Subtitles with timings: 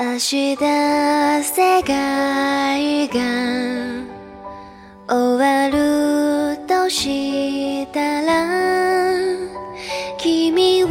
[0.00, 0.56] 明日
[1.42, 3.18] 世界が
[5.08, 8.46] 終わるとしたら
[10.16, 10.88] 君を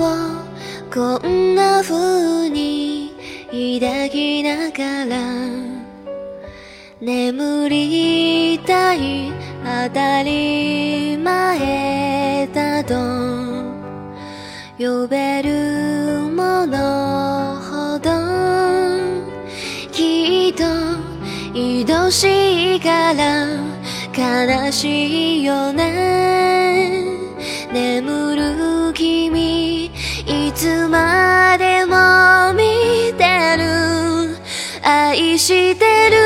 [0.94, 3.14] こんな風に
[3.80, 5.18] 抱きながら
[7.00, 9.32] 眠りたい
[9.88, 12.94] 当たり前だと
[14.78, 16.07] 呼べる
[20.58, 20.64] と
[21.54, 23.46] 愛しいから
[24.12, 27.04] 悲しいよね。
[27.72, 29.92] 眠る君い
[30.56, 34.36] つまでも見てる。
[34.82, 36.18] 愛してる。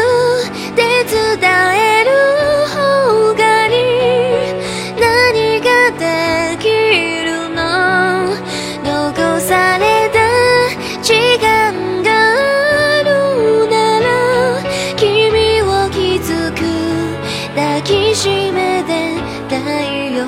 [17.82, 19.18] 抱きしめて
[19.50, 20.26] たいよ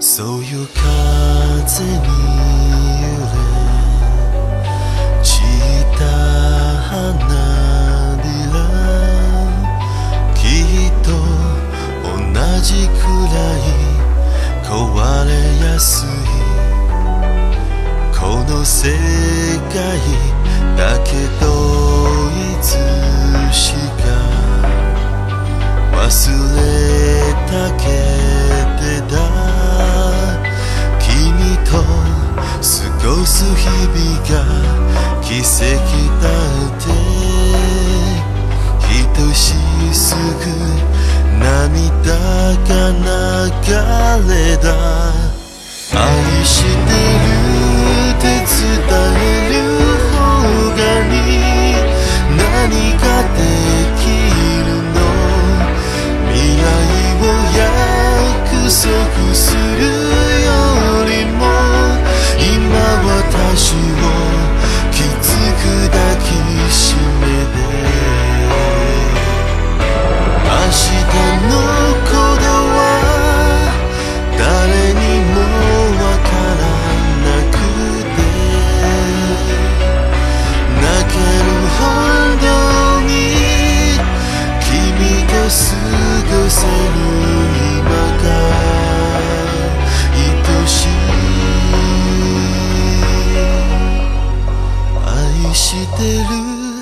[0.00, 1.90] そういう風に
[3.02, 3.34] 揺れ
[5.22, 6.00] 散った
[6.88, 6.96] 花
[8.22, 8.56] びら
[10.34, 10.40] き
[10.88, 11.06] っと
[12.02, 12.16] 同
[12.62, 12.98] じく
[13.30, 13.68] らい
[14.64, 14.72] 壊
[15.26, 15.30] れ
[15.66, 16.08] やすい
[18.18, 18.18] こ
[18.50, 18.88] の世
[19.68, 19.76] 界
[20.76, 21.12] だけ
[21.44, 21.55] ど
[22.66, 22.72] つ
[23.54, 24.10] しか
[25.92, 26.02] 忘
[26.56, 26.58] れ
[27.46, 27.86] たけ
[28.80, 29.14] てた
[30.98, 31.06] 君
[31.64, 32.66] と過
[33.06, 34.32] ごす日々が
[35.22, 35.54] 奇跡
[36.20, 36.26] だ
[36.66, 36.84] って
[38.88, 39.54] ひとし
[39.94, 40.20] すぐ
[41.38, 42.18] 涙
[42.66, 43.70] が流
[44.34, 44.64] れた
[45.94, 47.15] 愛して
[90.66, 90.88] しい
[95.04, 96.28] 愛してる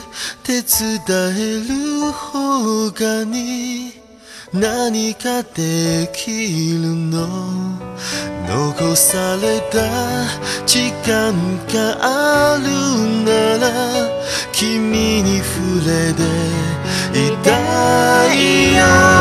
[0.01, 1.03] って伝
[1.37, 3.93] える方がに
[4.53, 7.75] 何かできるの？
[8.47, 9.79] 残された
[10.67, 11.33] 時間
[11.67, 12.65] がある
[13.25, 13.69] なら
[14.53, 16.23] 君に触れて
[17.19, 17.49] いた
[18.33, 18.37] い
[18.77, 19.14] よ。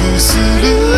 [0.00, 0.89] 可思念